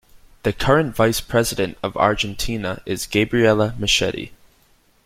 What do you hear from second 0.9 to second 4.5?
Vice President of Argentina is Gabriela Michetti.